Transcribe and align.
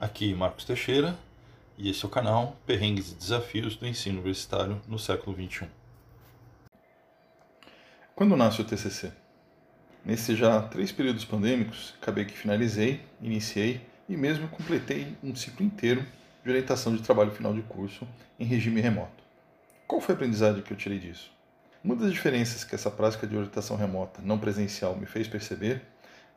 Aqui 0.00 0.32
Marcos 0.32 0.64
Teixeira 0.64 1.18
e 1.76 1.90
esse 1.90 2.04
é 2.04 2.06
o 2.06 2.10
canal 2.10 2.56
Perrengues 2.64 3.10
e 3.10 3.16
Desafios 3.16 3.74
do 3.74 3.84
Ensino 3.84 4.18
Universitário 4.18 4.80
no 4.86 4.96
século 4.96 5.34
XXI. 5.34 5.66
Quando 8.14 8.36
nasce 8.36 8.60
o 8.60 8.64
TCC? 8.64 9.10
Nesses 10.04 10.38
já 10.38 10.62
três 10.62 10.92
períodos 10.92 11.24
pandêmicos, 11.24 11.96
acabei 12.00 12.24
que 12.24 12.38
finalizei, 12.38 13.04
iniciei 13.20 13.80
e 14.08 14.16
mesmo 14.16 14.46
completei 14.46 15.16
um 15.20 15.34
ciclo 15.34 15.66
inteiro 15.66 16.06
de 16.44 16.48
orientação 16.48 16.94
de 16.94 17.02
trabalho 17.02 17.32
final 17.32 17.52
de 17.52 17.62
curso 17.62 18.06
em 18.38 18.44
regime 18.44 18.80
remoto. 18.80 19.24
Qual 19.84 20.00
foi 20.00 20.12
a 20.12 20.16
aprendizagem 20.16 20.62
que 20.62 20.72
eu 20.72 20.76
tirei 20.76 21.00
disso? 21.00 21.28
Uma 21.82 21.96
das 21.96 22.12
diferenças 22.12 22.62
que 22.62 22.76
essa 22.76 22.88
prática 22.88 23.26
de 23.26 23.36
orientação 23.36 23.76
remota 23.76 24.22
não 24.22 24.38
presencial 24.38 24.94
me 24.94 25.06
fez 25.06 25.26
perceber 25.26 25.82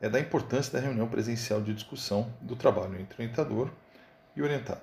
é 0.01 0.09
da 0.09 0.19
importância 0.19 0.73
da 0.73 0.79
reunião 0.79 1.07
presencial 1.07 1.61
de 1.61 1.73
discussão 1.73 2.33
do 2.41 2.55
trabalho 2.55 2.99
entre 2.99 3.21
orientador 3.21 3.69
e 4.35 4.41
orientado. 4.41 4.81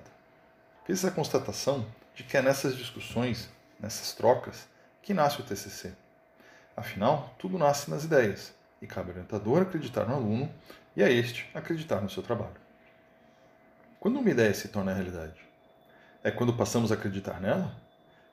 Fiz 0.85 1.03
a 1.03 1.11
constatação 1.11 1.85
de 2.15 2.23
que 2.23 2.37
é 2.37 2.41
nessas 2.41 2.75
discussões, 2.75 3.49
nessas 3.79 4.13
trocas, 4.13 4.67
que 5.01 5.13
nasce 5.13 5.41
o 5.41 5.43
TCC. 5.43 5.93
Afinal, 6.75 7.35
tudo 7.37 7.57
nasce 7.57 7.89
nas 7.91 8.03
ideias 8.03 8.53
e 8.81 8.87
cabe 8.87 9.09
ao 9.09 9.15
orientador 9.15 9.61
acreditar 9.61 10.05
no 10.05 10.15
aluno 10.15 10.51
e 10.95 11.03
a 11.03 11.11
este 11.11 11.49
acreditar 11.53 12.01
no 12.01 12.09
seu 12.09 12.23
trabalho. 12.23 12.55
Quando 13.99 14.19
uma 14.19 14.29
ideia 14.29 14.53
se 14.53 14.69
torna 14.69 14.93
realidade? 14.93 15.39
É 16.23 16.31
quando 16.31 16.53
passamos 16.53 16.91
a 16.91 16.95
acreditar 16.95 17.41
nela? 17.41 17.75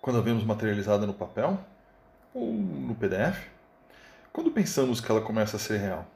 Quando 0.01 0.19
a 0.19 0.23
vemos 0.23 0.45
materializada 0.45 1.07
no 1.07 1.15
papel? 1.15 1.59
ou 2.37 2.53
no 2.53 2.95
PDF? 2.95 3.49
Quando 4.31 4.51
pensamos 4.51 5.01
que 5.01 5.11
ela 5.11 5.23
começa 5.23 5.57
a 5.57 5.61
ser 5.61 5.79
real? 5.79 6.07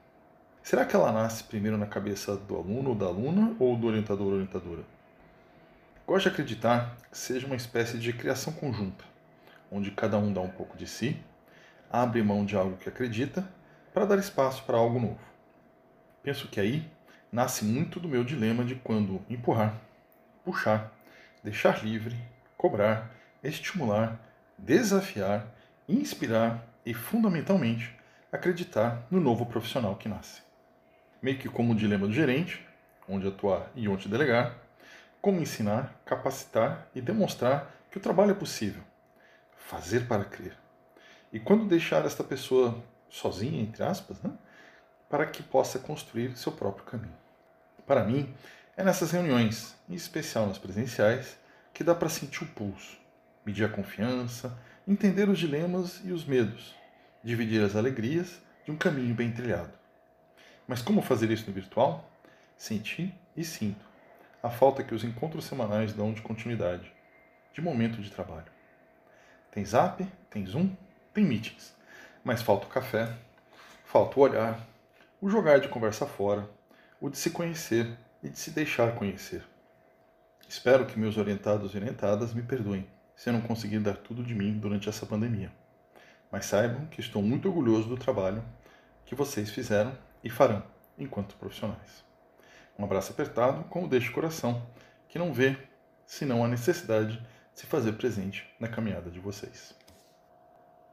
Será 0.62 0.84
que 0.84 0.94
ela 0.94 1.12
nasce 1.12 1.44
primeiro 1.44 1.76
na 1.76 1.86
cabeça 1.86 2.36
do 2.36 2.56
aluno 2.56 2.90
ou 2.90 2.94
da 2.94 3.06
aluna 3.06 3.56
ou 3.58 3.76
do 3.76 3.86
orientador 3.86 4.26
ou 4.26 4.32
orientadora? 4.34 4.82
Gosto 6.06 6.24
de 6.24 6.28
acreditar 6.28 6.96
que 7.10 7.18
seja 7.18 7.46
uma 7.46 7.56
espécie 7.56 7.98
de 7.98 8.12
criação 8.12 8.52
conjunta, 8.52 9.04
onde 9.70 9.90
cada 9.90 10.18
um 10.18 10.32
dá 10.32 10.40
um 10.40 10.50
pouco 10.50 10.76
de 10.76 10.86
si, 10.86 11.20
abre 11.90 12.22
mão 12.22 12.44
de 12.44 12.56
algo 12.56 12.76
que 12.76 12.88
acredita 12.88 13.48
para 13.92 14.06
dar 14.06 14.18
espaço 14.18 14.62
para 14.64 14.76
algo 14.76 15.00
novo. 15.00 15.20
Penso 16.22 16.48
que 16.48 16.60
aí 16.60 16.88
nasce 17.32 17.64
muito 17.64 17.98
do 17.98 18.08
meu 18.08 18.22
dilema 18.22 18.64
de 18.64 18.74
quando 18.74 19.22
empurrar, 19.28 19.74
puxar, 20.44 20.92
deixar 21.42 21.82
livre, 21.84 22.16
cobrar, 22.56 23.10
estimular, 23.42 24.20
desafiar 24.58 25.46
inspirar 25.90 26.64
e, 26.86 26.94
fundamentalmente, 26.94 27.94
acreditar 28.30 29.06
no 29.10 29.20
novo 29.20 29.44
profissional 29.46 29.96
que 29.96 30.08
nasce. 30.08 30.40
Meio 31.22 31.38
que 31.38 31.48
como 31.48 31.72
o 31.72 31.76
dilema 31.76 32.06
do 32.06 32.12
gerente, 32.12 32.66
onde 33.08 33.28
atuar 33.28 33.70
e 33.74 33.88
onde 33.88 34.08
delegar, 34.08 34.56
como 35.20 35.40
ensinar, 35.40 36.00
capacitar 36.04 36.88
e 36.94 37.00
demonstrar 37.00 37.74
que 37.90 37.98
o 37.98 38.00
trabalho 38.00 38.30
é 38.30 38.34
possível. 38.34 38.82
Fazer 39.56 40.06
para 40.06 40.24
crer. 40.24 40.56
E 41.32 41.38
quando 41.38 41.66
deixar 41.66 42.04
esta 42.06 42.24
pessoa 42.24 42.82
sozinha, 43.08 43.60
entre 43.60 43.82
aspas, 43.82 44.20
né, 44.22 44.30
para 45.08 45.26
que 45.26 45.42
possa 45.42 45.78
construir 45.78 46.36
seu 46.36 46.52
próprio 46.52 46.84
caminho. 46.84 47.16
Para 47.86 48.04
mim, 48.04 48.32
é 48.76 48.84
nessas 48.84 49.10
reuniões, 49.10 49.74
em 49.88 49.94
especial 49.94 50.46
nas 50.46 50.58
presenciais, 50.58 51.36
que 51.74 51.84
dá 51.84 51.94
para 51.94 52.08
sentir 52.08 52.44
o 52.44 52.46
pulso, 52.46 52.96
medir 53.44 53.64
a 53.64 53.68
confiança, 53.68 54.56
entender 54.86 55.28
os 55.28 55.38
dilemas 55.38 56.00
e 56.04 56.12
os 56.12 56.24
medos, 56.24 56.74
dividir 57.22 57.62
as 57.62 57.76
alegrias 57.76 58.40
de 58.64 58.70
um 58.70 58.76
caminho 58.76 59.14
bem 59.14 59.30
trilhado. 59.32 59.79
Mas 60.66 60.82
como 60.82 61.02
fazer 61.02 61.30
isso 61.30 61.46
no 61.46 61.52
virtual? 61.52 62.08
Senti 62.56 63.14
e 63.36 63.44
sinto 63.44 63.90
a 64.42 64.48
falta 64.48 64.82
que 64.82 64.94
os 64.94 65.04
encontros 65.04 65.44
semanais 65.44 65.92
dão 65.92 66.12
de 66.12 66.22
continuidade, 66.22 66.90
de 67.52 67.60
momento 67.60 68.00
de 68.00 68.10
trabalho. 68.10 68.50
Tem 69.50 69.64
zap, 69.64 70.06
tem 70.30 70.46
zoom, 70.46 70.70
tem 71.12 71.24
meetings, 71.24 71.74
mas 72.24 72.40
falta 72.40 72.66
o 72.66 72.70
café, 72.70 73.14
falta 73.84 74.18
o 74.18 74.22
olhar, 74.22 74.66
o 75.20 75.28
jogar 75.28 75.60
de 75.60 75.68
conversa 75.68 76.06
fora, 76.06 76.48
o 77.00 77.10
de 77.10 77.18
se 77.18 77.30
conhecer 77.30 77.98
e 78.22 78.30
de 78.30 78.38
se 78.38 78.50
deixar 78.50 78.94
conhecer. 78.94 79.44
Espero 80.48 80.86
que 80.86 80.98
meus 80.98 81.16
orientados 81.16 81.74
e 81.74 81.76
orientadas 81.76 82.32
me 82.32 82.42
perdoem 82.42 82.86
se 83.14 83.28
eu 83.28 83.34
não 83.34 83.42
conseguir 83.42 83.80
dar 83.80 83.96
tudo 83.96 84.22
de 84.22 84.34
mim 84.34 84.58
durante 84.58 84.88
essa 84.88 85.04
pandemia. 85.04 85.52
Mas 86.32 86.46
saibam 86.46 86.86
que 86.86 87.00
estou 87.00 87.20
muito 87.20 87.48
orgulhoso 87.48 87.88
do 87.88 87.96
trabalho 87.96 88.42
que 89.04 89.14
vocês 89.14 89.50
fizeram 89.50 89.92
e 90.22 90.30
farão 90.30 90.62
enquanto 90.98 91.36
profissionais. 91.36 92.04
Um 92.78 92.84
abraço 92.84 93.12
apertado, 93.12 93.64
deixa 93.88 94.10
o 94.10 94.14
coração, 94.14 94.66
que 95.08 95.18
não 95.18 95.32
vê 95.32 95.56
senão 96.06 96.44
a 96.44 96.48
necessidade 96.48 97.18
de 97.18 97.26
se 97.54 97.66
fazer 97.66 97.92
presente 97.92 98.48
na 98.58 98.68
caminhada 98.68 99.10
de 99.10 99.20
vocês. 99.20 99.74